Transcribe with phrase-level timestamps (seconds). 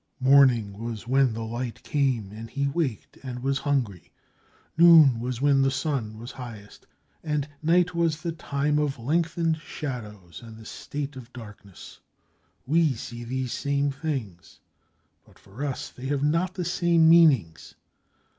[0.19, 4.11] Morning was when the light came, and he waked and was hungry;
[4.75, 6.87] noon was when the sun was highest,
[7.23, 11.99] and night was the time of lengthened shadows and the state of darkness.
[12.65, 14.59] We see these same things,
[15.23, 17.75] but, for us, they have not the same meanings.